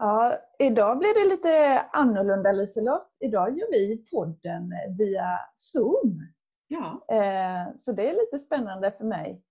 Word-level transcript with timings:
Ja, 0.00 0.38
idag 0.58 0.98
blir 0.98 1.14
det 1.14 1.28
lite 1.28 1.80
annorlunda 1.92 2.52
Liselott. 2.52 3.16
Idag 3.20 3.56
gör 3.58 3.70
vi 3.70 4.04
podden 4.12 4.72
via 4.98 5.38
Zoom. 5.54 6.20
Ja. 6.68 7.04
Eh, 7.14 7.76
så 7.76 7.92
det 7.92 8.10
är 8.10 8.12
lite 8.12 8.38
spännande 8.38 8.90
för 8.90 9.04
mig. 9.04 9.42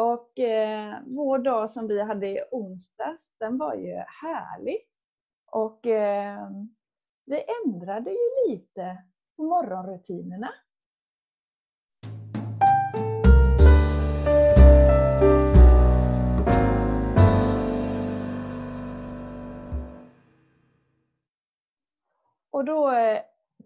Och 0.00 0.38
eh, 0.38 0.94
vår 1.06 1.38
dag 1.38 1.70
som 1.70 1.88
vi 1.88 2.02
hade 2.02 2.28
i 2.28 2.40
onsdags, 2.50 3.36
den 3.38 3.58
var 3.58 3.74
ju 3.74 3.94
härlig. 4.22 4.78
Och 5.46 5.86
eh, 5.86 6.50
vi 7.26 7.44
ändrade 7.64 8.10
ju 8.10 8.48
lite 8.48 8.98
på 9.36 9.42
morgonrutinerna. 9.42 10.50
Och 22.64 22.68
då 22.68 22.90
eh, 22.90 23.20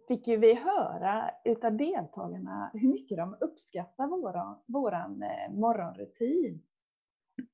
fick 0.08 0.28
ju 0.28 0.36
vi 0.36 0.54
höra 0.54 1.30
utav 1.44 1.76
deltagarna 1.76 2.70
hur 2.74 2.88
mycket 2.88 3.16
de 3.16 3.36
uppskattar 3.40 4.06
våran, 4.06 4.58
våran 4.66 5.22
eh, 5.22 5.52
morgonrutin. 5.54 6.62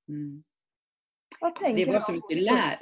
Mm. 0.08 0.44
Vad 1.40 1.54
tänker 1.54 1.86
Det 1.86 1.92
var 1.92 2.00
så 2.00 2.12
mycket 2.12 2.42
lär... 2.42 2.78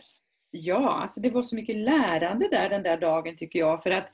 Ja, 0.50 0.92
alltså 0.92 1.20
det 1.20 1.30
var 1.30 1.42
så 1.42 1.56
mycket 1.56 1.76
lärande 1.76 2.48
där 2.48 2.68
den 2.68 2.82
där 2.82 2.96
dagen 2.96 3.36
tycker 3.36 3.58
jag. 3.58 3.82
För 3.82 3.90
att 3.90 4.06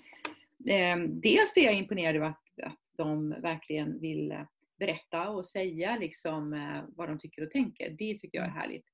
eh, 0.69 0.96
dels 1.09 1.57
är 1.57 1.65
jag 1.65 1.74
imponerad 1.74 2.16
över 2.16 2.27
att, 2.27 2.66
att 2.66 2.79
de 2.96 3.30
verkligen 3.30 4.01
vill 4.01 4.33
eh, 4.33 4.43
berätta 4.79 5.29
och 5.29 5.46
säga 5.46 5.96
liksom, 5.96 6.52
eh, 6.52 6.83
vad 6.96 7.09
de 7.09 7.19
tycker 7.19 7.43
och 7.43 7.51
tänker. 7.51 7.91
Det 7.91 8.19
tycker 8.19 8.38
jag 8.38 8.46
är 8.46 8.51
härligt. 8.51 8.87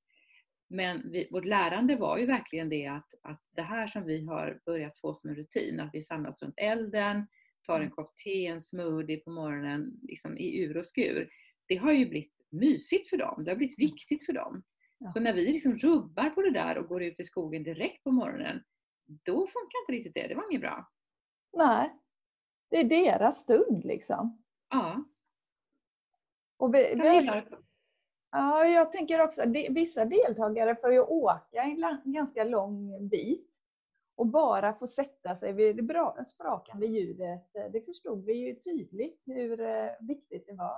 Men 0.74 1.10
vi, 1.10 1.28
vårt 1.30 1.44
lärande 1.44 1.96
var 1.96 2.18
ju 2.18 2.26
verkligen 2.26 2.68
det 2.68 2.86
att, 2.86 3.14
att 3.22 3.40
det 3.56 3.62
här 3.62 3.86
som 3.86 4.04
vi 4.04 4.26
har 4.26 4.60
börjat 4.66 4.98
få 4.98 5.14
som 5.14 5.30
en 5.30 5.36
rutin, 5.36 5.80
att 5.80 5.90
vi 5.92 6.00
samlas 6.00 6.42
runt 6.42 6.54
elden, 6.56 7.26
tar 7.62 7.80
en 7.80 7.90
kopp 7.90 8.16
te, 8.16 8.46
en 8.46 8.60
smoothie 8.60 9.16
på 9.16 9.30
morgonen 9.30 10.00
liksom 10.02 10.38
i 10.38 10.58
ur 10.58 10.76
och 10.76 10.86
skur. 10.86 11.28
Det 11.68 11.76
har 11.76 11.92
ju 11.92 12.06
blivit 12.06 12.32
mysigt 12.50 13.08
för 13.08 13.16
dem. 13.16 13.44
Det 13.44 13.50
har 13.50 13.56
blivit 13.56 13.78
viktigt 13.78 14.26
för 14.26 14.32
dem. 14.32 14.62
Ja. 14.98 15.10
Så 15.10 15.20
när 15.20 15.32
vi 15.32 15.52
liksom 15.52 15.76
rubbar 15.76 16.30
på 16.30 16.42
det 16.42 16.50
där 16.50 16.78
och 16.78 16.88
går 16.88 17.02
ut 17.02 17.20
i 17.20 17.24
skogen 17.24 17.62
direkt 17.62 18.04
på 18.04 18.10
morgonen, 18.10 18.62
då 19.06 19.46
funkar 19.46 19.80
inte 19.82 19.92
riktigt 19.92 20.14
det. 20.14 20.28
Det 20.28 20.34
var 20.34 20.50
inget 20.50 20.62
bra. 20.62 20.90
Nej, 21.52 21.92
det 22.70 22.76
är 22.76 22.84
deras 22.84 23.40
stund 23.40 23.84
liksom. 23.84 24.42
Ja. 24.70 25.04
Och 26.56 26.74
vi, 26.74 26.94
vi, 26.94 27.42
ja, 28.34 28.66
jag 28.66 28.92
tänker 28.92 29.22
också 29.22 29.42
att 29.42 29.48
vissa 29.70 30.04
deltagare 30.04 30.76
får 30.76 30.92
ju 30.92 31.00
åka 31.00 31.62
en 31.62 32.12
ganska 32.12 32.44
lång 32.44 33.08
bit 33.08 33.50
och 34.16 34.26
bara 34.26 34.74
få 34.74 34.86
sätta 34.86 35.36
sig 35.36 35.52
vid 35.52 35.76
det 35.76 35.82
bra, 35.82 36.24
sprakande 36.26 36.86
ljudet. 36.86 37.52
Det 37.72 37.84
förstod 37.86 38.24
vi 38.24 38.32
ju 38.32 38.54
tydligt 38.54 39.22
hur 39.26 39.60
eh, 39.60 39.86
viktigt 40.00 40.46
det 40.46 40.54
var. 40.54 40.76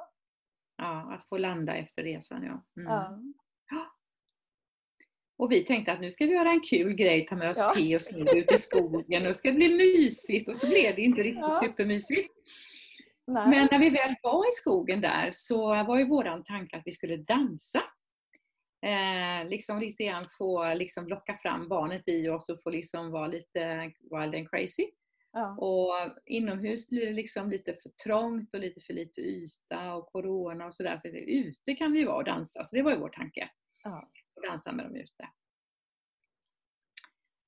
ja, 0.78 1.14
att 1.14 1.24
få 1.24 1.38
landa 1.38 1.74
efter 1.76 2.02
resan. 2.02 2.42
Ja. 2.44 2.82
Mm. 2.82 3.34
Ja. 3.70 3.86
Och 5.38 5.52
vi 5.52 5.64
tänkte 5.64 5.92
att 5.92 6.00
nu 6.00 6.10
ska 6.10 6.24
vi 6.26 6.32
göra 6.32 6.50
en 6.50 6.60
kul 6.60 6.94
grej, 6.94 7.26
ta 7.26 7.36
med 7.36 7.50
oss 7.50 7.58
Ja. 7.58 7.74
te 7.76 7.96
och 7.96 8.02
smoothie 8.02 8.40
ut 8.40 8.52
i 8.52 8.56
skogen 8.56 9.22
och 9.22 9.28
det 9.28 9.34
ska 9.34 9.52
bli 9.52 9.68
mysigt. 9.76 10.48
Och 10.48 10.56
så 10.56 10.66
blev 10.66 10.96
det 10.96 11.02
inte 11.02 11.20
riktigt 11.22 11.40
Ja. 11.40 11.60
supermysigt. 11.64 12.34
Nej. 13.26 13.48
Men 13.48 13.68
när 13.70 13.78
vi 13.78 13.90
väl 13.90 14.14
var 14.22 14.48
i 14.48 14.52
skogen 14.52 15.00
där 15.00 15.30
så 15.32 15.66
var 15.66 15.98
ju 15.98 16.04
våran 16.08 16.44
tanke 16.44 16.76
att 16.76 16.86
vi 16.86 16.92
skulle 16.92 17.16
dansa. 17.16 17.82
Eh, 18.86 19.48
liksom 19.48 19.78
lite 19.78 20.04
grann 20.04 20.24
få 20.38 20.74
liksom 20.74 21.08
locka 21.08 21.38
fram 21.42 21.68
barnet 21.68 22.02
i 22.08 22.28
oss 22.28 22.48
och 22.48 22.62
få 22.62 22.70
liksom 22.70 23.10
vara 23.10 23.26
lite 23.26 23.92
wild 24.10 24.34
and 24.34 24.50
crazy. 24.50 24.90
ja. 25.32 25.56
Och 25.58 25.92
inomhus 26.26 26.88
blir 26.88 27.06
det 27.06 27.12
liksom 27.12 27.50
lite 27.50 27.74
för 27.82 27.90
trångt 28.04 28.54
och 28.54 28.60
lite 28.60 28.80
för 28.80 28.92
lite 28.92 29.20
yta 29.20 29.94
och 29.94 30.06
corona 30.06 30.66
och 30.66 30.74
sådär. 30.74 30.96
Så 30.96 31.08
ute 31.08 31.74
kan 31.74 31.92
vi 31.92 32.04
vara 32.04 32.16
och 32.16 32.24
dansa. 32.24 32.64
Så 32.64 32.76
det 32.76 32.82
var 32.82 32.90
ju 32.90 32.98
vår 32.98 33.08
tanke. 33.08 33.48
Ja. 33.82 33.98
Att 34.36 34.42
dansa 34.50 34.72
med 34.72 34.84
dem 34.84 34.96
ute. 34.96 35.28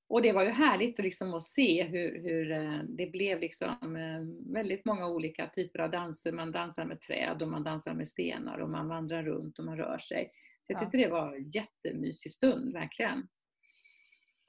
Och 0.09 0.21
det 0.21 0.31
var 0.33 0.43
ju 0.43 0.49
härligt 0.49 0.99
liksom 0.99 1.33
att 1.33 1.43
se 1.43 1.83
hur, 1.83 2.19
hur 2.23 2.51
eh, 2.51 2.79
det 2.83 3.07
blev 3.07 3.39
liksom 3.39 3.95
eh, 3.95 4.53
väldigt 4.53 4.85
många 4.85 5.07
olika 5.07 5.47
typer 5.47 5.79
av 5.79 5.91
danser. 5.91 6.31
Man 6.31 6.51
dansar 6.51 6.85
med 6.85 7.01
träd 7.01 7.41
och 7.41 7.47
man 7.47 7.63
dansar 7.63 7.93
med 7.93 8.07
stenar 8.07 8.57
och 8.59 8.69
man 8.69 8.87
vandrar 8.87 9.23
runt 9.23 9.59
och 9.59 9.65
man 9.65 9.77
rör 9.77 9.97
sig. 9.97 10.31
Så 10.61 10.73
jag 10.73 10.75
Ja. 10.75 10.79
tyckte 10.79 10.97
det 10.97 11.07
var 11.07 11.35
en 11.35 11.43
jättemysig 11.43 12.31
stund, 12.31 12.73
verkligen. 12.73 13.27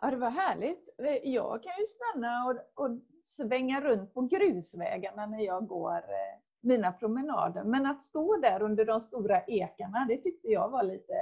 Ja, 0.03 0.11
det 0.11 0.17
var 0.17 0.31
härligt. 0.31 0.89
Jag 1.23 1.63
kan 1.63 1.73
ju 1.79 1.87
stanna 1.87 2.45
och, 2.47 2.85
och 2.85 2.99
svänga 3.25 3.81
runt 3.81 4.15
på 4.15 4.23
grusvägarna 4.23 5.27
när 5.27 5.41
jag 5.41 5.67
går 5.67 5.97
eh, 5.97 6.41
mina 6.61 6.93
promenader. 6.93 7.65
Men 7.65 7.87
att 7.87 8.03
stå 8.03 8.37
där 8.37 8.63
under 8.63 8.85
de 8.85 9.01
stora 9.01 9.45
ekarna, 9.45 10.07
det 10.09 10.17
tyckte 10.17 10.49
jag 10.49 10.69
var 10.71 10.83
lite 10.83 11.15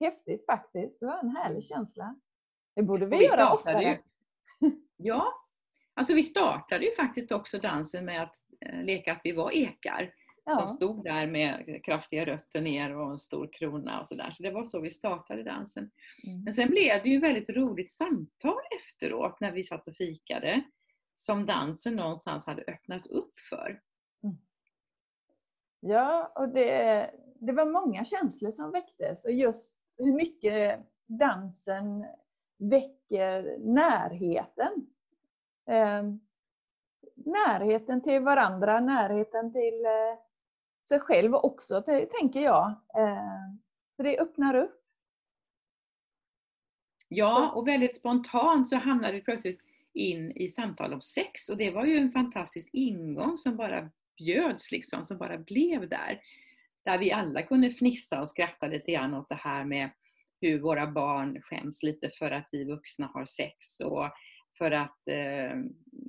häftigt 0.00 0.46
faktiskt. 0.46 1.00
Det 1.00 1.06
var 1.06 1.18
en 1.18 1.36
härlig 1.36 1.64
känsla. 1.64 2.16
Det 2.76 2.82
borde 2.82 3.06
vi, 3.06 3.18
vi 3.18 3.24
göra 3.24 3.36
startade 3.36 3.76
oftare. 3.76 3.98
ju, 4.60 4.70
ja, 4.96 5.26
alltså 5.94 6.14
vi 6.14 6.22
startade 6.22 6.84
ju 6.84 6.92
faktiskt 6.92 7.32
också 7.32 7.58
dansen 7.58 8.04
med 8.04 8.22
att 8.22 8.36
eh, 8.60 8.82
leka 8.82 9.12
att 9.12 9.20
vi 9.24 9.32
var 9.32 9.50
ekar. 9.50 10.12
Som 10.50 10.60
Ja, 10.60 10.66
stod 10.66 11.04
där 11.04 11.26
med 11.26 11.80
kraftiga 11.84 12.26
rötter 12.26 12.60
ner 12.60 12.96
och 12.96 13.10
en 13.10 13.18
stor 13.18 13.48
krona 13.52 14.00
och 14.00 14.08
sådär. 14.08 14.30
Så 14.30 14.42
det 14.42 14.50
var 14.50 14.64
så 14.64 14.80
vi 14.80 14.90
startade 14.90 15.42
dansen. 15.42 15.90
mm. 16.26 16.44
Men 16.44 16.52
sen 16.52 16.68
blev 16.68 17.02
det 17.02 17.08
ju 17.08 17.20
väldigt 17.20 17.50
roligt 17.50 17.90
samtal 17.90 18.60
efteråt 18.80 19.40
när 19.40 19.52
vi 19.52 19.62
satt 19.62 19.88
och 19.88 19.96
fikade. 19.96 20.62
Som 21.14 21.46
dansen 21.46 21.96
någonstans 21.96 22.46
hade 22.46 22.62
öppnat 22.62 23.06
upp 23.06 23.40
för. 23.50 23.80
ja 25.80 26.32
och 26.34 26.48
det, 26.48 27.10
det 27.40 27.52
var 27.52 27.66
många 27.66 28.04
känslor 28.04 28.50
som 28.50 28.72
väcktes. 28.72 29.24
Och 29.24 29.32
just 29.32 29.76
hur 29.98 30.12
mycket 30.12 30.80
dansen 31.06 32.06
väcker 32.58 33.58
närheten. 33.58 34.86
Eh, 35.68 36.02
närheten 37.14 38.02
till 38.02 38.20
varandra, 38.20 38.80
närheten 38.80 39.52
till 39.52 39.84
eh, 39.84 40.18
sig 40.88 41.00
själv 41.00 41.34
också, 41.34 41.82
tänker 42.20 42.40
jag. 42.40 42.66
Eh, 42.98 43.54
för 43.96 44.04
det 44.04 44.18
öppnar 44.18 44.54
upp. 44.54 44.82
Ja, 47.08 47.52
och 47.54 47.68
väldigt 47.68 47.96
spontant 47.96 48.68
så 48.68 48.76
hamnade 48.76 49.12
vi 49.12 49.20
plötsligt 49.20 49.60
in 49.92 50.30
i 50.30 50.48
samtal 50.48 50.92
om 50.92 51.00
sex 51.00 51.48
och 51.48 51.56
det 51.56 51.70
var 51.70 51.84
ju 51.84 51.96
en 51.96 52.12
fantastisk 52.12 52.68
ingång 52.72 53.38
som 53.38 53.56
bara 53.56 53.90
bjöds 54.16 54.72
liksom, 54.72 55.04
som 55.04 55.18
bara 55.18 55.38
blev 55.38 55.88
där. 55.88 56.20
Där 56.84 56.98
vi 56.98 57.12
alla 57.12 57.42
kunde 57.42 57.70
fnissa 57.70 58.20
och 58.20 58.28
skratta 58.28 58.66
lite 58.66 58.92
grann 58.92 59.14
åt 59.14 59.28
det 59.28 59.34
här 59.34 59.64
med 59.64 59.90
hur 60.40 60.60
våra 60.60 60.86
barn 60.86 61.42
skäms 61.42 61.82
lite 61.82 62.10
för 62.18 62.30
att 62.30 62.48
vi 62.52 62.64
vuxna 62.64 63.06
har 63.06 63.24
sex 63.24 63.80
och 63.84 64.10
för 64.58 64.70
att 64.70 65.08
eh, 65.08 65.56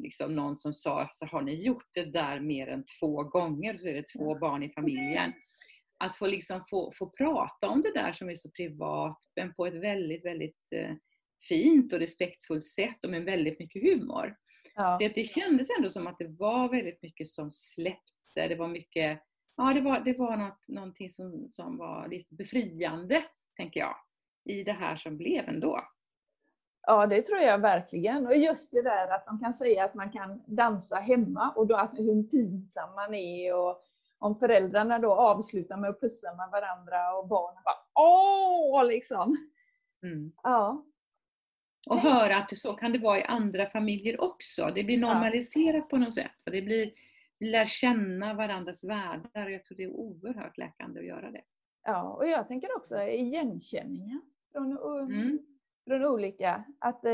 liksom 0.04 0.36
någon 0.36 0.58
som 0.58 0.74
sa, 0.74 1.10
så 1.12 1.26
har 1.26 1.42
ni 1.42 1.66
gjort 1.66 1.88
det 1.94 2.06
där 2.06 2.40
mer 2.40 2.68
än 2.68 2.84
två 3.00 3.24
gånger? 3.24 3.78
Så 3.78 3.88
är 3.88 3.94
det 3.94 4.08
två 4.18 4.40
barn 4.40 4.64
i 4.64 4.74
familjen. 4.74 5.34
Att 6.00 6.16
få, 6.16 6.28
liksom 6.28 6.64
få, 6.70 6.92
få 6.96 7.10
prata 7.10 7.70
om 7.70 7.82
det 7.82 7.94
där 7.94 8.12
som 8.12 8.30
är 8.30 8.36
så 8.36 8.52
privat, 8.52 9.18
men 9.36 9.54
på 9.54 9.66
ett 9.66 9.74
väldigt, 9.74 10.26
väldigt 10.26 10.74
eh, 10.76 10.96
fint 11.48 11.94
och 11.94 12.00
respektfullt 12.00 12.66
sätt 12.66 13.04
och 13.04 13.10
med 13.10 13.24
väldigt 13.24 13.60
mycket 13.60 13.84
humor. 13.84 14.36
Ja, 14.76 14.98
Så 15.00 15.06
att 15.06 15.16
det 15.16 15.24
kändes 15.24 15.68
ändå 15.78 15.90
som 15.90 16.08
att 16.08 16.18
det 16.20 16.28
var 16.28 16.70
väldigt 16.70 17.02
mycket 17.02 17.28
som 17.28 17.52
släppte. 17.52 18.48
Det 18.48 18.56
var 18.56 18.68
mycket, 18.68 19.20
ja 19.58 19.74
det 19.74 19.82
var, 19.82 20.00
det 20.00 20.14
var 20.14 20.38
något, 20.38 20.68
någonting 20.68 21.10
som, 21.10 21.46
som 21.50 21.78
var 21.78 22.08
lite 22.08 22.36
befriande, 22.36 23.24
tänker 23.58 23.80
jag, 23.80 23.96
i 24.48 24.64
det 24.64 24.72
här 24.72 24.96
som 24.96 25.18
blev 25.18 25.50
ändå. 25.50 25.82
ja, 26.88 27.08
det 27.08 27.22
tror 27.22 27.40
jag 27.40 27.58
verkligen. 27.60 28.28
Och 28.28 28.38
just 28.38 28.72
det 28.72 28.82
där 28.82 29.08
att 29.08 29.26
de 29.26 29.40
kan 29.40 29.54
säga 29.54 29.86
att 29.86 29.94
man 29.94 30.12
kan 30.12 30.44
dansa 30.46 30.96
hemma 30.96 31.52
och 31.56 31.68
då 31.68 31.76
att 31.76 32.00
hur 32.00 32.24
pinsam 32.24 32.96
man 32.96 33.14
är. 33.14 33.56
Och 33.56 33.84
om 34.20 34.40
föräldrarna 34.40 35.00
då 35.00 35.14
avslutar 35.14 35.78
med 35.78 35.90
att 35.90 36.02
pussa 36.02 36.36
med 36.36 36.50
varandra 36.52 37.18
och 37.18 37.28
barnen 37.28 37.64
bara 37.66 38.04
åh 38.06 38.86
liksom. 38.86 39.38
Mm. 40.04 40.32
Ja, 40.44 40.86
Och 41.90 42.00
höra 42.00 42.38
att 42.38 42.58
så 42.58 42.74
kan 42.74 42.92
det 42.92 43.00
vara 43.00 43.20
i 43.20 43.24
andra 43.24 43.70
familjer 43.70 44.22
också. 44.22 44.72
Det 44.76 44.84
blir 44.84 44.98
normaliserat 44.98 45.90
på 45.90 45.98
något 45.98 46.14
sätt. 46.14 46.42
Och 46.46 46.52
det 46.52 46.62
blir, 46.62 46.92
vi 47.40 47.50
lär 47.50 47.66
känna 47.66 48.34
varandras 48.34 48.84
världar 48.84 49.46
och 49.46 49.52
jag 49.52 49.66
tror 49.66 49.78
det 49.78 49.84
är 49.84 49.92
oerhört 49.92 50.58
läkande 50.58 51.00
att 51.00 51.06
göra 51.06 51.32
det. 51.32 51.42
ja, 51.84 52.02
och 52.02 52.28
jag 52.28 52.48
tänker 52.48 52.78
också 52.78 53.02
igenkänningen 53.02 54.22
från, 54.58 55.12
Mm. 55.12 55.40
från 55.88 56.06
olika. 56.06 56.64
Att 56.80 57.06
eh, 57.06 57.12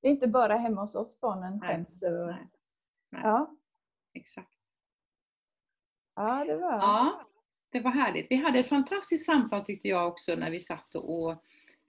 det 0.00 0.08
är 0.08 0.10
inte 0.10 0.28
bara 0.28 0.56
hemma 0.56 0.80
hos 0.80 0.94
oss 0.94 1.20
barnen 1.20 1.60
skäms. 1.60 2.02
Och, 2.02 2.10
nej, 2.12 2.44
nej. 3.10 3.22
Ja, 3.24 3.56
Exakt. 4.14 4.52
ja, 6.16 6.44
det 6.44 6.56
var... 6.56 6.72
Ja, 6.72 7.26
det 7.70 7.80
var 7.80 7.90
härligt. 7.90 8.30
Vi 8.30 8.36
hade 8.36 8.58
ett 8.58 8.68
fantastiskt 8.68 9.26
samtal 9.26 9.64
tyckte 9.64 9.88
jag 9.88 10.08
också 10.08 10.34
när 10.34 10.50
vi 10.50 10.60
satt 10.60 10.94
och 10.94 11.34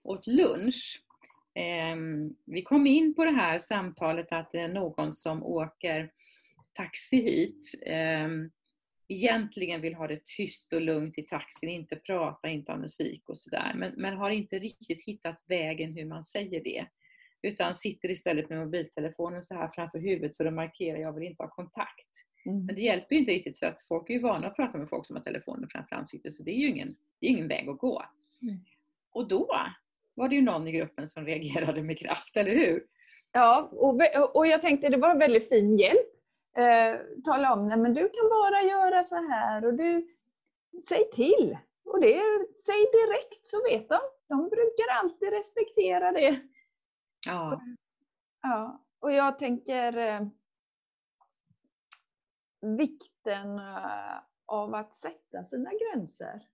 åt 0.03 0.27
lunch. 0.27 1.03
Ehm, 1.55 2.35
vi 2.45 2.63
kom 2.63 2.87
in 2.87 3.13
på 3.15 3.25
det 3.25 3.31
här 3.31 3.59
samtalet 3.59 4.31
att 4.31 4.51
det 4.51 4.59
är 4.59 4.67
någon 4.67 5.13
som 5.13 5.43
åker 5.43 6.11
taxi 6.73 7.17
hit 7.21 7.81
ehm, 7.85 8.51
egentligen 9.07 9.81
vill 9.81 9.93
ha 9.93 10.07
det 10.07 10.25
tyst 10.37 10.73
och 10.73 10.81
lugnt 10.81 11.17
i 11.17 11.21
taxin, 11.21 11.69
inte 11.69 11.95
prata, 11.95 12.49
inte 12.49 12.71
ha 12.71 12.79
musik 12.79 13.29
och 13.29 13.37
sådär. 13.37 13.73
Men, 13.75 13.93
men 13.97 14.17
har 14.17 14.29
inte 14.29 14.59
riktigt 14.59 15.05
hittat 15.05 15.43
vägen 15.47 15.93
hur 15.93 16.05
man 16.05 16.23
säger 16.23 16.63
det. 16.63 16.85
Utan 17.41 17.75
sitter 17.75 18.09
istället 18.09 18.49
med 18.49 18.59
mobiltelefonen 18.59 19.43
så 19.43 19.55
här 19.55 19.71
framför 19.73 19.99
huvudet 19.99 20.37
för 20.37 20.45
att 20.45 20.53
markera, 20.53 20.97
jag 20.97 21.13
vill 21.13 21.23
inte 21.23 21.43
ha 21.43 21.49
kontakt. 21.49 22.09
Mm. 22.45 22.65
Men 22.65 22.75
det 22.75 22.81
hjälper 22.81 23.15
ju 23.15 23.19
inte 23.19 23.31
riktigt 23.31 23.59
för 23.59 23.65
att 23.65 23.81
folk 23.81 24.09
är 24.09 24.13
ju 24.13 24.19
vana 24.19 24.47
att 24.47 24.55
prata 24.55 24.77
med 24.77 24.89
folk 24.89 25.07
som 25.07 25.15
har 25.15 25.23
telefonen 25.23 25.69
framför 25.69 25.95
ansiktet 25.95 26.33
så 26.33 26.43
det 26.43 26.51
är 26.51 26.59
ju 26.59 26.69
ingen, 26.69 26.95
det 27.19 27.27
är 27.27 27.29
ingen 27.29 27.47
väg 27.47 27.69
att 27.69 27.77
gå. 27.77 28.03
Mm. 28.41 28.55
Och 29.11 29.27
då 29.27 29.55
var 30.15 30.29
det 30.29 30.35
ju 30.35 30.41
någon 30.41 30.67
i 30.67 30.71
gruppen 30.71 31.07
som 31.07 31.25
reagerade 31.25 31.83
med 31.83 31.99
kraft, 31.99 32.37
eller 32.37 32.51
hur? 32.51 32.83
Ja, 33.31 33.69
och, 33.71 34.01
och 34.35 34.47
jag 34.47 34.61
tänkte 34.61 34.89
det 34.89 34.97
var 34.97 35.09
en 35.09 35.19
väldigt 35.19 35.49
fin 35.49 35.77
hjälp. 35.77 36.12
Eh, 36.55 36.99
tala 37.25 37.53
om, 37.53 37.67
nej 37.67 37.77
men 37.77 37.93
du 37.93 38.09
kan 38.09 38.29
bara 38.29 38.61
göra 38.61 39.03
så 39.03 39.15
här 39.15 39.65
och 39.65 39.73
du, 39.73 40.07
säg 40.87 41.09
till. 41.11 41.57
Och 41.85 42.01
det, 42.01 42.21
säg 42.65 42.85
direkt 42.91 43.47
så 43.47 43.63
vet 43.63 43.89
de. 43.89 43.99
De 44.27 44.49
brukar 44.49 44.87
alltid 44.91 45.29
respektera 45.29 46.11
det. 46.11 46.39
Ja. 47.27 47.61
ja. 48.41 48.83
Och 48.99 49.11
jag 49.11 49.39
tänker 49.39 49.97
eh, 49.97 50.21
vikten 52.61 53.59
eh, 53.59 54.17
av 54.45 54.75
att 54.75 54.95
sätta 54.95 55.43
sina 55.43 55.71
gränser. 55.71 56.47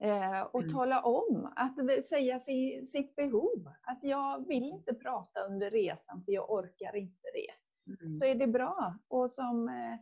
Eh, 0.00 0.42
och 0.42 0.60
mm. 0.60 0.72
tala 0.72 1.02
om, 1.02 1.52
att 1.56 2.04
säga 2.04 2.40
si, 2.40 2.86
sitt 2.86 3.16
behov. 3.16 3.72
Att 3.82 3.98
jag 4.02 4.48
vill 4.48 4.64
inte 4.64 4.94
prata 4.94 5.40
under 5.40 5.70
resan 5.70 6.24
för 6.24 6.32
jag 6.32 6.50
orkar 6.50 6.96
inte 6.96 7.28
det. 7.34 7.67
Mm. 7.88 8.18
Så 8.18 8.26
är 8.26 8.34
det 8.34 8.46
bra. 8.46 8.98
Och 9.08 9.30
som 9.30 9.68
eh, 9.68 9.98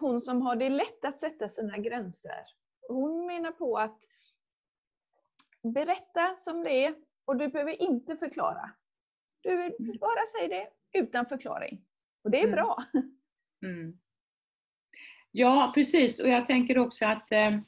hon 0.00 0.20
som 0.20 0.42
har 0.42 0.56
det 0.56 0.68
lätt 0.68 1.04
att 1.04 1.20
sätta 1.20 1.48
sina 1.48 1.78
gränser. 1.78 2.44
Hon 2.88 3.26
menar 3.26 3.50
på 3.50 3.78
att 3.78 4.00
berätta 5.62 6.36
som 6.36 6.64
det 6.64 6.84
är 6.84 6.94
och 7.24 7.36
du 7.36 7.48
behöver 7.48 7.82
inte 7.82 8.16
förklara. 8.16 8.70
Du 9.40 9.50
mm. 9.52 9.98
bara 10.00 10.26
säger 10.36 10.48
det 10.48 10.68
utan 10.98 11.26
förklaring. 11.26 11.84
Och 12.24 12.30
det 12.30 12.38
är 12.38 12.44
mm. 12.44 12.54
bra. 12.54 12.84
Mm. 13.62 13.98
Ja, 15.30 15.72
precis. 15.74 16.20
Och 16.20 16.28
jag 16.28 16.46
tänker 16.46 16.78
också 16.78 17.06
att, 17.06 17.32
eh, 17.32 17.58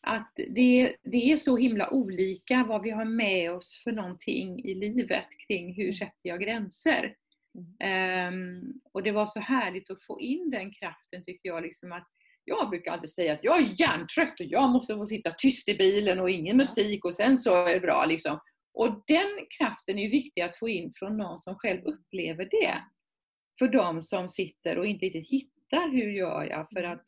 att 0.00 0.32
det, 0.36 0.96
det 1.02 1.32
är 1.32 1.36
så 1.36 1.56
himla 1.56 1.90
olika 1.90 2.64
vad 2.68 2.82
vi 2.82 2.90
har 2.90 3.04
med 3.04 3.52
oss 3.52 3.80
för 3.84 3.92
någonting 3.92 4.64
i 4.64 4.74
livet 4.74 5.26
kring 5.46 5.74
hur 5.74 5.82
mm. 5.82 5.92
sätter 5.92 6.28
jag 6.28 6.40
gränser. 6.40 7.16
Um, 7.58 8.80
och 8.92 9.02
det 9.02 9.12
var 9.12 9.26
så 9.26 9.40
härligt 9.40 9.90
att 9.90 10.04
få 10.04 10.20
in 10.20 10.50
den 10.50 10.72
kraften 10.72 11.22
tycker 11.24 11.48
jag. 11.48 11.62
Liksom 11.62 11.92
att 11.92 12.08
jag 12.44 12.70
brukar 12.70 12.92
alltid 12.92 13.12
säga 13.12 13.32
att 13.32 13.44
jag 13.44 13.58
är 13.58 13.80
hjärntrött 13.80 14.40
och 14.40 14.46
jag 14.46 14.70
måste 14.70 14.94
få 14.94 15.06
sitta 15.06 15.30
tyst 15.30 15.68
i 15.68 15.76
bilen 15.76 16.20
och 16.20 16.30
ingen 16.30 16.56
musik 16.56 17.04
och 17.04 17.14
sen 17.14 17.38
så 17.38 17.66
är 17.66 17.74
det 17.74 17.80
bra. 17.80 18.04
Liksom. 18.04 18.40
Och 18.74 19.02
den 19.06 19.46
kraften 19.58 19.98
är 19.98 20.10
viktig 20.10 20.40
att 20.40 20.56
få 20.56 20.68
in 20.68 20.90
från 20.98 21.16
någon 21.16 21.38
som 21.38 21.54
själv 21.54 21.84
upplever 21.84 22.48
det. 22.50 22.82
För 23.58 23.68
de 23.68 24.02
som 24.02 24.28
sitter 24.28 24.78
och 24.78 24.86
inte 24.86 25.06
riktigt 25.06 25.30
hittar 25.30 25.90
hur 25.92 26.10
gör 26.10 26.44
jag 26.44 26.68
för 26.70 26.82
att 26.82 27.04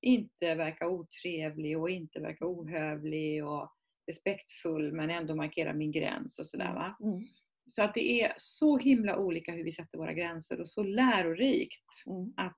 inte 0.00 0.54
verka 0.54 0.88
otrevlig 0.88 1.78
och 1.78 1.90
inte 1.90 2.20
verka 2.20 2.46
ohövlig 2.46 3.46
och 3.46 3.72
respektfull 4.06 4.92
men 4.92 5.10
ändå 5.10 5.34
markera 5.34 5.74
min 5.74 5.92
gräns 5.92 6.38
och 6.38 6.46
sådär. 6.46 6.74
Va? 6.74 6.96
Mm. 7.02 7.26
Så 7.68 7.82
att 7.82 7.94
det 7.94 8.22
är 8.22 8.34
så 8.36 8.78
himla 8.78 9.16
olika 9.16 9.52
hur 9.52 9.64
vi 9.64 9.72
sätter 9.72 9.98
våra 9.98 10.12
gränser 10.12 10.60
och 10.60 10.68
så 10.68 10.82
lärorikt 10.82 12.06
mm. 12.06 12.32
att 12.36 12.56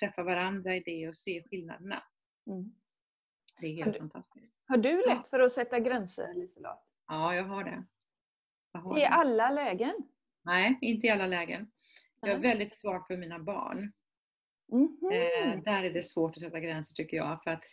träffa 0.00 0.22
varandra 0.22 0.76
i 0.76 0.80
det 0.80 1.08
och 1.08 1.16
se 1.16 1.42
skillnaderna. 1.42 2.02
Mm. 2.46 2.72
Det 3.60 3.66
är 3.66 3.74
helt 3.74 3.86
har 3.86 3.92
du, 3.92 3.98
fantastiskt. 3.98 4.64
Har 4.68 4.76
du 4.76 5.06
lätt 5.06 5.30
för 5.30 5.40
att 5.40 5.52
sätta 5.52 5.78
gränser 5.78 6.34
Liselott? 6.34 6.84
Ja, 7.06 7.34
jag 7.34 7.44
har 7.44 7.64
det. 7.64 7.84
Jag 8.72 8.80
har 8.80 8.98
I 8.98 9.00
det. 9.00 9.08
alla 9.08 9.50
lägen? 9.50 9.94
Nej, 10.44 10.78
inte 10.80 11.06
i 11.06 11.10
alla 11.10 11.26
lägen. 11.26 11.70
Jag 12.20 12.30
är 12.30 12.38
väldigt 12.38 12.72
svag 12.72 13.06
för 13.06 13.16
mina 13.16 13.38
barn. 13.38 13.92
Mm 14.72 14.98
-hmm. 15.00 15.12
eh, 15.12 15.62
där 15.62 15.84
är 15.84 15.90
det 15.90 16.02
svårt 16.02 16.36
att 16.36 16.42
sätta 16.42 16.60
gränser 16.60 16.94
tycker 16.94 17.16
jag. 17.16 17.42
För 17.42 17.50
att, 17.50 17.64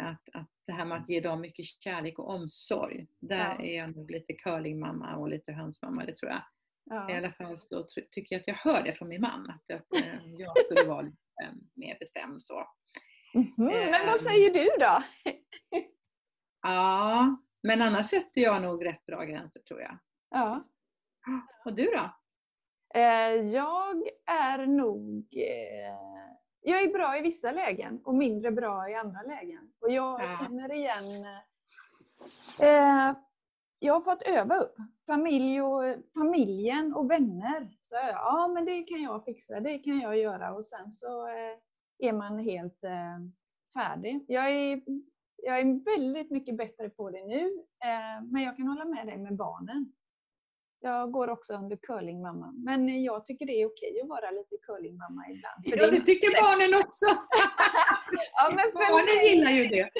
att, 0.00 0.28
att 0.32 0.50
det 0.66 0.72
här 0.72 0.84
med 0.84 0.98
att 0.98 1.08
ge 1.08 1.20
dem 1.20 1.40
mycket 1.40 1.66
kärlek 1.66 2.18
och 2.18 2.28
omsorg. 2.28 3.06
Där 3.20 3.56
ja. 3.58 3.64
är 3.64 3.76
jag 3.76 3.96
nog 3.96 4.10
lite 4.10 4.32
curlingmamma 4.32 5.16
och 5.16 5.28
lite 5.28 5.52
hönsmamma, 5.52 6.04
det 6.04 6.16
tror 6.16 6.30
jag. 6.30 6.42
Ja. 6.84 7.10
I 7.10 7.16
alla 7.16 7.32
fall 7.32 7.56
så 7.56 7.86
tycker 8.10 8.34
jag 8.34 8.40
att 8.40 8.48
jag 8.48 8.54
hör 8.54 8.82
det 8.82 8.92
från 8.92 9.08
min 9.08 9.20
man, 9.20 9.50
att, 9.50 9.70
att 9.70 9.92
eh, 9.92 10.32
jag 10.38 10.64
skulle 10.64 10.88
vara 10.88 11.02
lite 11.02 11.16
mer 11.74 11.96
bestämd 12.00 12.42
så. 12.42 12.64
Mm 13.34 13.46
-hmm. 13.46 13.90
Men 13.90 14.06
vad 14.06 14.20
säger 14.20 14.52
du 14.52 14.64
då? 14.78 15.02
ja, 16.62 17.36
men 17.62 17.82
annars 17.82 18.06
sätter 18.06 18.40
jag 18.40 18.62
nog 18.62 18.86
rätt 18.86 19.06
bra 19.06 19.24
gränser 19.24 19.60
tror 19.60 19.80
jag. 19.80 19.98
Ja. 20.30 20.62
Och 21.64 21.74
du 21.74 21.84
då? 21.84 22.14
Eh, 22.94 23.32
jag 23.52 24.02
är 24.26 24.66
nog 24.66 25.26
eh, 25.36 26.17
jag 26.68 26.82
är 26.82 26.92
bra 26.92 27.18
i 27.18 27.22
vissa 27.22 27.52
lägen 27.52 28.00
och 28.04 28.14
mindre 28.14 28.50
bra 28.50 28.90
i 28.90 28.94
andra 28.94 29.22
lägen. 29.22 29.72
Och 29.80 29.90
jag 29.90 30.20
ja. 30.20 30.38
känner 30.40 30.72
igen... 30.72 31.26
Eh, 32.58 33.16
jag 33.80 33.94
har 33.94 34.00
fått 34.00 34.22
öva 34.22 34.56
upp 34.56 34.76
familj 35.06 35.62
och, 35.62 35.94
familjen 36.14 36.94
och 36.94 37.10
vänner. 37.10 37.68
Så 37.80 37.94
ja, 37.94 38.50
men 38.54 38.64
det 38.64 38.82
kan 38.82 39.02
jag 39.02 39.24
fixa, 39.24 39.60
det 39.60 39.78
kan 39.78 40.00
jag 40.00 40.18
göra 40.18 40.54
och 40.54 40.64
sen 40.64 40.90
så 40.90 41.28
eh, 41.28 41.58
är 41.98 42.12
man 42.12 42.38
helt 42.38 42.84
eh, 42.84 43.18
färdig. 43.74 44.24
Jag 44.28 44.50
är, 44.50 44.82
jag 45.36 45.58
är 45.58 45.84
väldigt 45.84 46.30
mycket 46.30 46.56
bättre 46.56 46.90
på 46.90 47.10
det 47.10 47.24
nu, 47.26 47.44
eh, 47.84 48.24
men 48.24 48.42
jag 48.42 48.56
kan 48.56 48.66
hålla 48.66 48.84
med 48.84 49.06
dig 49.06 49.18
med 49.18 49.36
barnen. 49.36 49.92
Jag 50.80 51.12
går 51.12 51.30
också 51.30 51.54
under 51.54 51.76
curlingmamma. 51.76 52.52
Men 52.52 53.02
jag 53.04 53.24
tycker 53.26 53.46
det 53.46 53.62
är 53.62 53.66
okej 53.66 54.00
att 54.02 54.08
vara 54.08 54.30
lite 54.30 54.56
curlingmamma 54.66 55.22
ibland. 55.30 55.58
För 55.68 55.76
ja, 55.76 55.90
det 55.90 56.04
tycker 56.04 56.30
barnen 56.42 56.82
också! 56.84 57.06
ja, 58.38 58.44
men 58.56 58.66
barnen 58.74 59.18
gillar 59.28 59.50
ju 59.50 59.68
det. 59.68 59.90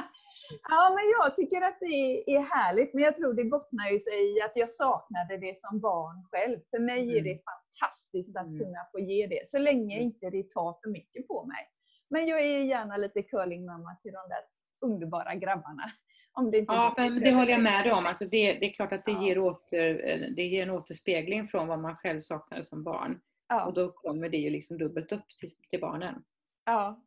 ja, 0.68 0.82
men 0.96 1.04
jag 1.18 1.36
tycker 1.36 1.60
att 1.62 1.78
det 1.80 2.34
är 2.36 2.40
härligt. 2.40 2.94
Men 2.94 3.04
jag 3.04 3.16
tror 3.16 3.34
det 3.34 3.44
bottnar 3.44 3.90
ju 3.90 3.98
sig 3.98 4.36
i 4.36 4.42
att 4.42 4.52
jag 4.54 4.70
saknade 4.70 5.36
det 5.36 5.58
som 5.58 5.80
barn 5.80 6.24
själv. 6.30 6.58
För 6.70 6.78
mig 6.78 7.02
mm. 7.02 7.16
är 7.16 7.20
det 7.20 7.38
fantastiskt 7.50 8.36
att 8.36 8.46
mm. 8.46 8.58
kunna 8.58 8.80
få 8.92 8.98
ge 9.00 9.26
det. 9.26 9.48
Så 9.48 9.58
länge 9.58 9.94
mm. 9.94 10.06
inte 10.06 10.30
det 10.30 10.50
tar 10.50 10.78
för 10.82 10.90
mycket 10.90 11.28
på 11.28 11.44
mig. 11.44 11.62
Men 12.10 12.26
jag 12.26 12.40
är 12.40 12.62
gärna 12.64 12.96
lite 12.96 13.22
curlingmamma 13.22 13.96
till 14.02 14.12
de 14.12 14.28
där 14.28 14.44
underbara 14.84 15.34
grabbarna. 15.34 15.90
Om 16.36 16.50
det 16.50 16.58
inte 16.58 16.72
ja, 16.72 16.94
men 16.96 17.20
det 17.20 17.30
håller 17.30 17.50
jag 17.50 17.62
med 17.62 17.92
om. 17.92 18.06
Alltså 18.06 18.24
det, 18.24 18.52
det 18.52 18.66
är 18.66 18.72
klart 18.72 18.92
att 18.92 19.04
det, 19.04 19.12
ja. 19.12 19.22
ger 19.22 19.38
åter, 19.38 19.94
det 20.36 20.42
ger 20.42 20.62
en 20.62 20.70
återspegling 20.70 21.48
från 21.48 21.66
vad 21.66 21.78
man 21.78 21.96
själv 21.96 22.20
saknade 22.20 22.64
som 22.64 22.82
barn. 22.82 23.20
Ja. 23.48 23.66
Och 23.66 23.74
då 23.74 23.92
kommer 23.92 24.28
det 24.28 24.36
ju 24.36 24.50
liksom 24.50 24.78
dubbelt 24.78 25.12
upp 25.12 25.28
till, 25.38 25.50
till 25.70 25.80
barnen. 25.80 26.24
Ja. 26.64 27.02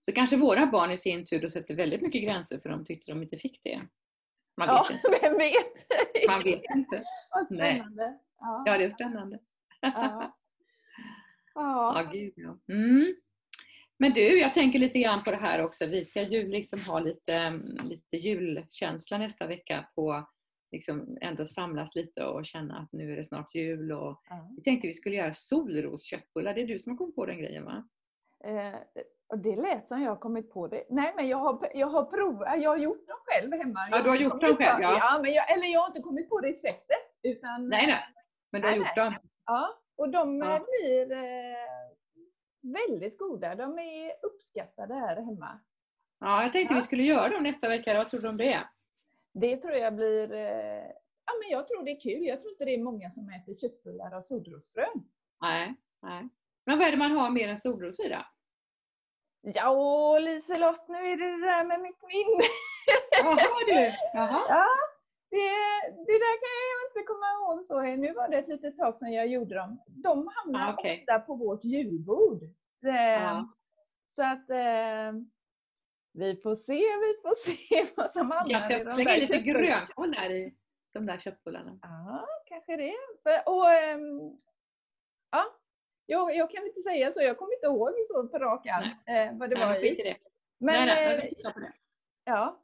Så 0.00 0.12
kanske 0.12 0.36
våra 0.36 0.66
barn 0.66 0.90
i 0.90 0.96
sin 0.96 1.26
tur 1.26 1.40
då 1.40 1.48
sätter 1.48 1.74
väldigt 1.74 2.02
mycket 2.02 2.22
gränser 2.22 2.58
för 2.58 2.68
de 2.68 2.84
tyckte 2.84 3.12
de 3.12 3.22
inte 3.22 3.36
fick 3.36 3.60
det. 3.64 3.82
Man 4.56 4.68
vet 4.68 4.76
ja, 4.76 4.88
inte. 4.92 5.18
vem 5.28 5.38
vet? 5.38 6.28
Man 6.28 6.42
vet 6.42 6.62
inte. 6.74 7.02
Vad 7.30 7.46
spännande. 7.46 8.18
Ja. 8.40 8.62
ja, 8.66 8.78
det 8.78 8.84
är 8.84 8.90
spännande. 8.90 9.38
Ja, 9.80 9.90
ja. 11.54 12.02
ja 12.04 12.10
gud 12.12 12.32
ja. 12.36 12.58
Mm. 12.74 13.14
Men 14.02 14.10
du, 14.12 14.38
jag 14.38 14.54
tänker 14.54 14.78
lite 14.78 14.98
grann 14.98 15.24
på 15.24 15.30
det 15.30 15.36
här 15.36 15.64
också. 15.64 15.86
Vi 15.86 16.04
ska 16.04 16.22
ju 16.22 16.48
liksom 16.48 16.80
ha 16.80 17.00
lite, 17.00 17.60
lite 17.84 18.16
julkänsla 18.16 19.18
nästa 19.18 19.46
vecka 19.46 19.88
på 19.94 20.28
liksom 20.72 21.18
ändå 21.20 21.46
samlas 21.46 21.94
lite 21.94 22.24
och 22.24 22.44
känna 22.44 22.78
att 22.78 22.92
nu 22.92 23.12
är 23.12 23.16
det 23.16 23.24
snart 23.24 23.54
jul. 23.54 23.92
Och 23.92 24.22
ja. 24.28 24.48
Vi 24.56 24.62
tänkte 24.62 24.86
vi 24.86 24.92
skulle 24.92 25.16
göra 25.16 25.34
solrosköttbullar. 25.34 26.54
Det 26.54 26.60
är 26.60 26.66
du 26.66 26.78
som 26.78 26.92
har 26.92 26.96
kommit 26.96 27.14
på 27.14 27.26
den 27.26 27.38
grejen 27.38 27.64
va? 27.64 27.88
Eh, 28.44 28.74
det 29.36 29.56
lät 29.56 29.88
som 29.88 30.02
jag 30.02 30.10
har 30.10 30.16
kommit 30.16 30.52
på 30.52 30.68
det. 30.68 30.84
Nej 30.88 31.12
men 31.16 31.28
jag 31.28 31.38
har, 31.38 31.68
jag 31.74 31.86
har 31.86 32.04
provat, 32.04 32.62
jag 32.62 32.70
har 32.70 32.76
gjort 32.76 33.08
dem 33.08 33.18
själv 33.24 33.52
hemma. 33.52 33.88
Ja, 33.90 34.02
du 34.02 34.08
har 34.08 34.16
gjort 34.16 34.40
dem 34.40 34.56
själv? 34.56 34.82
Ja. 34.82 34.98
ja 34.98 35.20
men 35.22 35.32
jag, 35.32 35.52
eller 35.52 35.66
jag 35.66 35.80
har 35.80 35.86
inte 35.86 36.02
kommit 36.02 36.28
på 36.28 36.40
det 36.40 36.48
i 36.48 36.50
receptet. 36.50 36.98
Utan, 37.22 37.68
nej, 37.68 37.86
nej. 37.86 38.04
Men 38.52 38.60
du 38.60 38.66
har 38.68 38.72
nej, 38.72 38.78
gjort 38.78 38.96
dem? 38.96 39.14
Ja, 39.46 39.78
och 39.96 40.08
de 40.08 40.38
ja. 40.38 40.66
blir 40.66 41.12
eh, 41.12 41.69
väldigt 42.62 43.18
goda. 43.18 43.54
De 43.54 43.78
är 43.78 44.12
uppskattade 44.22 44.94
här 44.94 45.16
hemma. 45.16 45.60
Ja, 46.20 46.42
jag 46.42 46.52
tänkte 46.52 46.74
ja. 46.74 46.76
vi 46.76 46.84
skulle 46.84 47.02
göra 47.02 47.28
dem 47.28 47.42
nästa 47.42 47.68
vecka. 47.68 47.94
Vad 47.94 48.08
tror 48.08 48.20
du 48.20 48.28
om 48.28 48.36
det? 48.36 48.68
Det 49.32 49.56
tror 49.56 49.74
jag 49.74 49.94
blir... 49.94 50.32
Eh, 50.32 50.86
ja, 51.26 51.32
men 51.40 51.50
jag 51.50 51.68
tror 51.68 51.84
det 51.84 51.90
är 51.90 52.00
kul. 52.00 52.26
Jag 52.26 52.40
tror 52.40 52.52
inte 52.52 52.64
det 52.64 52.74
är 52.74 52.82
många 52.82 53.10
som 53.10 53.28
äter 53.28 53.54
köttbullar 53.54 54.14
av 54.16 54.22
solrosfrön. 54.22 55.08
Nej, 55.40 55.74
nej. 56.02 56.28
Men 56.66 56.78
vad 56.78 56.88
är 56.88 56.92
det 56.92 56.98
man 56.98 57.10
har 57.10 57.30
mer 57.30 57.48
än 57.48 57.58
solros 57.58 58.00
i 58.00 58.08
då? 58.08 58.24
Ja, 59.42 60.18
Liselott, 60.18 60.88
nu 60.88 60.98
är 60.98 61.16
det 61.16 61.30
det 61.36 61.46
där 61.46 61.64
med 61.64 61.80
mitt 61.80 62.02
minne. 62.02 62.44
Jaha 63.10 63.64
du. 63.66 63.92
Jaha. 64.14 64.42
Ja, 64.48 64.66
det, 65.30 65.50
det 66.06 66.18
där 66.24 66.36
kan 66.42 66.52
jag 66.58 66.69
inte 66.96 67.06
komma 67.06 67.26
ihåg 67.34 67.64
så. 67.64 67.82
Nu 67.82 68.12
var 68.12 68.28
det 68.28 68.36
ett 68.38 68.48
litet 68.48 68.78
tag 68.78 68.96
sedan 68.96 69.12
jag 69.12 69.26
gjorde 69.26 69.54
dem. 69.54 69.80
De 69.86 70.28
hamnar 70.34 70.68
Ah, 70.68 70.74
okej. 70.78 70.98
ofta 71.08 71.20
på 71.20 71.34
vårt 71.34 71.64
julbord. 71.64 72.42
Eh, 72.86 72.94
Ja. 73.22 73.48
Så 74.08 74.22
att 74.24 74.50
eh, 74.50 75.12
vi 76.12 76.36
får 76.36 76.54
se, 76.54 76.74
vi 76.74 77.14
får 77.22 77.34
se 77.34 77.86
vad 77.96 78.10
som 78.10 78.30
hamnar 78.30 78.52
Jag 78.52 78.60
i 78.60 78.64
ska 78.64 78.84
de 78.84 78.90
slänga 78.90 79.14
lite 79.16 79.38
grönkål 79.40 80.12
där 80.12 80.30
i 80.30 80.54
de 80.92 81.06
där 81.06 81.18
köttbullarna. 81.18 81.78
Ja, 81.82 82.26
kanske 82.44 82.76
det. 82.76 82.94
Och, 83.46 83.70
ehm, 83.70 84.36
ja, 85.30 85.44
jag, 86.06 86.36
jag 86.36 86.50
kan 86.50 86.66
inte 86.66 86.80
säga 86.80 87.12
så, 87.12 87.22
jag 87.22 87.38
kommer 87.38 87.54
inte 87.54 87.66
ihåg 87.66 87.90
så 88.08 88.28
på 88.28 88.38
rak 88.38 88.66
arm 88.66 88.84
eh, 89.16 89.38
vad 89.38 89.50
det 89.50 89.56
Nej, 89.58 89.66
var 89.68 89.84
i 89.84 89.88
i. 89.88 90.02
det. 90.02 90.16
Men 90.58 90.74
nej, 90.74 90.86
nej, 90.86 91.14
eh, 91.16 91.22
vi 91.22 91.42
det. 91.60 91.72
ja, 92.24 92.60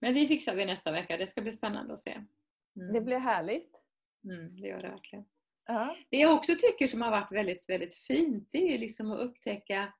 Men 0.00 0.14
vi 0.14 0.26
fixar 0.26 0.56
det 0.56 0.64
nästa 0.66 0.92
vecka. 0.92 1.16
Det 1.16 1.26
ska 1.26 1.40
bli 1.42 1.52
spännande 1.52 1.92
att 1.92 2.00
se. 2.00 2.20
Mm. 2.76 2.92
det 2.92 3.00
blir 3.00 3.18
härligt. 3.18 3.70
Mm, 4.24 4.56
det 4.60 4.68
gör 4.68 4.82
det 4.82 4.88
verkligen. 4.88 5.24
Ja, 5.66 5.96
Det 6.10 6.16
jag 6.16 6.34
också 6.34 6.52
tycker 6.58 6.86
som 6.86 7.02
har 7.02 7.10
varit 7.10 7.32
väldigt, 7.32 7.68
väldigt 7.68 7.94
fint, 7.94 8.48
det 8.52 8.74
är 8.74 8.78
liksom 8.78 9.12
att 9.12 9.20
upptäcka 9.20 9.92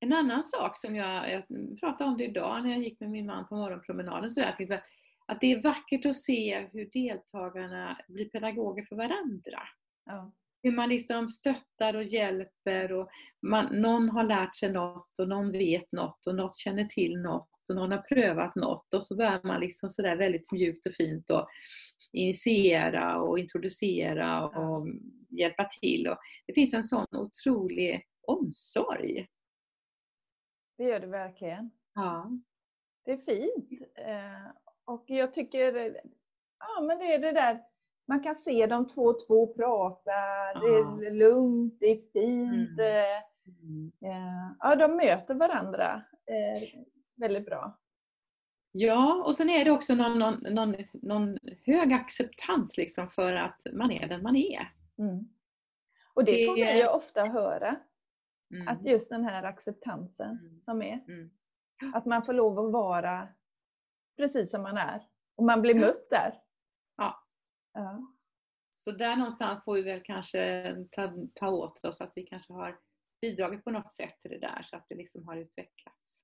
en 0.00 0.12
annan 0.12 0.42
sak 0.42 0.78
som 0.78 0.96
jag, 0.96 1.30
jag 1.32 1.42
pratade 1.80 2.10
om 2.10 2.16
det 2.16 2.24
idag 2.24 2.62
när 2.62 2.70
jag 2.70 2.78
gick 2.78 3.00
med 3.00 3.10
min 3.10 3.26
man 3.26 3.48
på 3.48 3.56
morgonpromenaden. 3.56 4.30
Så 4.30 4.44
att, 4.44 4.60
att 5.26 5.40
det 5.40 5.52
är 5.52 5.62
vackert 5.62 6.06
att 6.06 6.16
se 6.16 6.68
hur 6.72 6.90
deltagarna 6.92 7.98
blir 8.08 8.28
pedagoger 8.28 8.84
för 8.84 8.96
varandra. 8.96 9.62
ja, 10.04 10.32
Hur 10.62 10.72
man 10.72 10.88
liksom 10.88 11.28
stöttar 11.28 11.94
och 11.96 12.04
hjälper 12.04 12.92
och 12.92 13.08
man, 13.42 13.80
någon 13.82 14.08
har 14.08 14.24
lärt 14.24 14.56
sig 14.56 14.72
något 14.72 15.18
och 15.18 15.28
någon 15.28 15.52
vet 15.52 15.92
något 15.92 16.26
och 16.26 16.34
något 16.34 16.56
känner 16.56 16.84
till 16.84 17.20
något 17.22 17.50
och 17.70 17.76
någon 17.76 17.92
har 17.92 17.98
prövat 17.98 18.54
något 18.54 18.94
och 18.94 19.04
så 19.04 19.16
börjar 19.16 19.40
man 19.44 19.60
liksom 19.60 19.90
sådär 19.90 20.16
väldigt 20.16 20.52
mjukt 20.52 20.86
och 20.86 20.92
fint 20.92 21.30
och 21.30 21.48
initiera 22.12 23.20
och 23.20 23.38
introducera 23.38 24.46
och 24.48 24.86
hjälpa 25.30 25.68
till. 25.80 26.08
Och 26.08 26.18
det 26.46 26.52
finns 26.54 26.74
en 26.74 26.84
sån 26.84 27.06
otrolig 27.10 28.02
omsorg. 28.26 29.26
det 30.78 30.84
gör 30.84 31.00
det 31.00 31.06
verkligen. 31.06 31.70
Ja. 31.94 32.30
Det 33.04 33.12
är 33.12 33.16
fint. 33.16 33.82
Eh, 33.94 34.50
och 34.84 35.04
jag 35.06 35.32
tycker, 35.32 35.96
ja 36.58 36.80
men 36.82 36.98
det 36.98 37.14
är 37.14 37.18
det 37.18 37.32
där, 37.32 37.62
man 38.08 38.22
kan 38.22 38.34
se 38.34 38.66
de 38.66 38.88
två 38.88 39.02
och 39.02 39.26
två 39.26 39.54
prata, 39.54 40.12
det 40.60 41.06
är 41.06 41.10
lugnt, 41.10 41.76
det 41.80 41.86
är 41.86 42.12
fint. 42.12 42.80
Mm. 42.80 43.12
eh, 44.00 44.10
eh, 44.10 44.52
Ja, 44.58 44.76
de 44.76 44.96
möter 44.96 45.34
varandra 45.34 46.02
väldigt 47.16 47.46
bra. 47.46 47.78
Ja, 48.72 49.22
och 49.26 49.36
sen 49.36 49.50
är 49.50 49.64
det 49.64 49.70
också 49.70 49.94
någon, 49.94 50.18
någon, 50.18 50.34
någon, 50.54 50.74
någon 50.92 51.38
hög 51.66 51.92
acceptans 51.92 52.76
liksom 52.76 53.10
för 53.10 53.32
att 53.32 53.60
man 53.72 53.90
är 53.90 54.08
den 54.08 54.22
man 54.22 54.36
är. 54.36 54.72
Mm. 54.98 55.28
Och 56.14 56.24
det 56.24 56.46
får 56.46 56.56
Det- 56.56 56.64
vi 56.64 56.78
ju 56.78 56.86
ofta 56.88 57.24
höra, 57.24 57.76
Mm. 58.54 58.68
att 58.68 58.86
just 58.86 59.10
den 59.10 59.24
här 59.24 59.42
acceptansen 59.42 60.38
Mm. 60.38 60.60
som 60.62 60.82
är. 60.82 61.04
Mm. 61.08 61.30
Att 61.94 62.06
man 62.06 62.24
får 62.24 62.32
lov 62.32 62.58
att 62.58 62.72
vara 62.72 63.28
precis 64.16 64.50
som 64.50 64.62
man 64.62 64.76
är. 64.76 65.08
Och 65.36 65.44
man 65.44 65.62
blir 65.62 65.74
mött 65.74 66.10
där. 66.10 66.40
Ja. 66.96 67.24
Ja. 67.72 68.12
Så 68.70 68.90
där 68.92 69.16
någonstans 69.16 69.64
får 69.64 69.74
vi 69.74 69.82
väl 69.82 70.02
kanske 70.04 70.74
ta, 70.90 71.12
ta 71.34 71.48
åt 71.50 71.84
oss 71.84 72.00
att 72.00 72.12
vi 72.14 72.22
kanske 72.22 72.52
har 72.52 72.78
bidragit 73.20 73.64
på 73.64 73.70
något 73.70 73.92
sätt 73.92 74.20
till 74.20 74.30
det 74.30 74.38
där 74.38 74.62
så 74.62 74.76
att 74.76 74.86
det 74.88 74.94
liksom 74.94 75.28
har 75.28 75.36
utvecklats. 75.36 76.22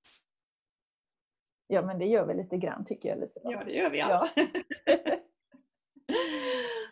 Ja, 1.70 1.82
men 1.82 1.98
det 1.98 2.04
gör 2.06 2.26
vi 2.26 2.34
lite 2.34 2.56
grann 2.56 2.84
tycker 2.84 3.08
jag 3.08 3.18
Liselott. 3.20 3.52
Ja, 3.52 3.62
det 3.66 3.72
gör 3.72 3.90
vi 3.90 3.98
Ja. 3.98 4.04
alla. 4.06 4.28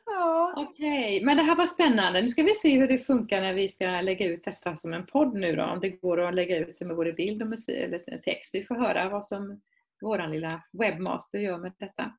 ja. 0.07 0.55
Okej, 0.57 1.25
men 1.25 1.37
det 1.37 1.43
här 1.43 1.57
var 1.57 1.67
spännande. 1.67 2.21
Nu 2.21 2.29
ska 2.29 2.43
vi 2.43 2.55
se 2.55 2.79
hur 2.79 2.89
det 2.89 2.99
funkar 2.99 3.41
när 3.41 3.55
vi 3.55 3.69
ska 3.69 3.87
lägga 4.01 4.27
ut 4.27 4.45
detta 4.45 4.77
som 4.77 4.93
en 4.93 5.07
podd 5.07 5.35
nu 5.35 5.57
då. 5.57 5.65
Om 5.65 5.81
det 5.81 5.89
går 5.89 6.21
att 6.21 6.35
lägga 6.35 6.57
ut 6.59 6.77
det 6.79 6.85
med 6.85 6.97
både 6.97 7.13
bild 7.13 7.43
och 7.43 7.49
musik, 7.49 7.77
eller 7.79 8.19
text. 8.19 8.55
Vi 8.55 8.63
får 8.65 8.75
höra 8.75 9.09
vad 9.09 9.27
som 9.27 9.61
våran 10.01 10.31
lilla 10.31 10.63
webbmaster 10.73 11.39
gör 11.39 11.59
med 11.59 11.73
detta. 11.79 12.13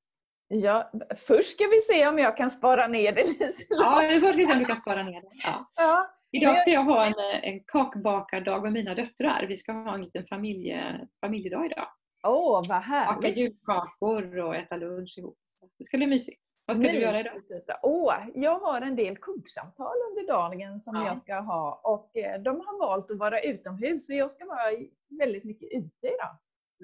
Ja, 0.48 0.92
först 1.28 1.50
ska 1.52 1.64
vi 1.68 1.82
se 1.82 2.08
om 2.08 2.20
jag 2.20 2.38
kan 2.38 2.50
spara 2.50 2.88
ner 2.88 3.12
det 3.12 3.24
Liselott. 3.24 3.58
Ja, 3.70 4.08
det 4.08 4.20
får 4.20 4.34
vi 4.34 4.46
se 4.46 4.54
om 4.54 4.60
du 4.60 4.66
kan 4.66 4.78
spara 4.78 5.04
ner 5.04 5.22
det. 5.22 5.30
Ja. 5.44 5.70
Ja. 5.76 6.10
Idag 6.32 6.58
ska 6.58 6.72
jag 6.72 6.84
ha 6.84 7.06
en, 7.06 7.14
en 7.44 7.60
kakbakardag 7.64 8.64
med 8.64 8.72
mina 8.74 8.96
döttrar. 8.96 9.46
Vi 9.48 9.58
ska 9.58 9.72
ha 9.72 9.94
en 9.96 10.02
liten 10.02 10.26
familje, 10.26 11.08
familjedag 11.22 11.66
idag. 11.66 11.88
Åh, 12.24 12.52
vad 12.54 12.68
Baka 12.68 12.80
härligt. 12.80 13.38
julkakor 13.38 14.38
och 14.38 14.56
äta 14.56 14.76
lunch 14.78 15.16
ihop. 15.18 15.38
Det 15.78 15.84
ska 15.84 15.98
bli 15.98 16.08
mysigt. 16.08 16.42
Vad 16.66 16.78
ska 16.78 16.88
du 16.88 17.00
göra 17.00 17.20
idag? 17.20 17.36
Mysigt. 17.36 17.70
Åh, 17.84 18.14
jag 18.36 18.60
har 18.60 18.82
en 18.82 18.96
del 18.96 19.18
koksamtal 19.18 19.96
under 20.10 20.28
dagen 20.28 20.82
som 20.82 20.96
Ja. 20.96 21.06
jag 21.08 21.20
ska 21.20 21.40
ha 21.40 21.82
och 21.84 22.18
eh, 22.18 22.42
de 22.42 22.60
har 22.60 22.80
valt 22.80 23.12
att 23.12 23.18
vara 23.18 23.42
utomhus 23.42 24.06
så 24.08 24.14
jag 24.14 24.32
ska 24.32 24.46
vara 24.46 24.72
väldigt 25.20 25.44
mycket 25.44 25.70
ute 25.72 26.08
idag. 26.08 26.36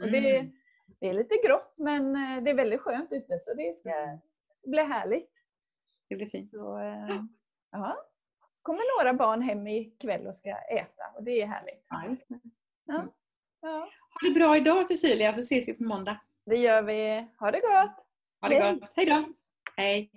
Och 0.03 0.11
det, 0.11 0.37
Mm. 0.39 0.51
det 0.99 1.07
är 1.09 1.13
lite 1.13 1.35
grått 1.47 1.75
men 1.79 2.15
eh, 2.15 2.43
det 2.43 2.49
är 2.51 2.55
väldigt 2.55 2.81
skönt 2.81 3.11
ute 3.13 3.39
så 3.39 3.53
det 3.53 3.75
ska 3.79 3.89
Mm. 3.89 4.19
bli 4.65 4.83
härligt. 4.83 5.31
Det 6.09 6.15
blir 6.15 6.27
fint. 6.29 6.51
Så, 6.51 6.79
eh, 6.79 7.21
ja. 7.71 7.97
kommer 8.61 8.99
några 9.03 9.13
barn 9.13 9.41
hem 9.41 9.67
ikväll 9.67 10.27
och 10.27 10.35
ska 10.35 10.49
äta 10.49 11.03
och 11.15 11.23
det 11.23 11.41
är 11.41 11.45
härligt. 11.45 11.85
Ja, 11.89 12.03
just 12.09 12.27
det. 12.29 12.39
Ja. 12.85 12.93
Mm. 12.93 13.05
Ja, 13.07 13.13
Ha 13.61 13.89
det 14.27 14.31
bra 14.31 14.57
idag 14.57 14.87
Cecilia 14.87 15.33
så 15.33 15.41
ses 15.41 15.67
vi 15.67 15.73
på 15.73 15.83
måndag. 15.83 16.19
det 16.45 16.55
gör 16.57 16.81
vi. 16.81 17.27
Ha 17.39 17.51
det 17.51 17.59
gott! 17.59 18.05
Ha 18.41 18.49
det 18.49 18.55
Hej. 18.55 18.73
gott. 18.79 18.91
Hej 18.95 19.05
då! 19.05 19.23
Hej! 19.77 20.11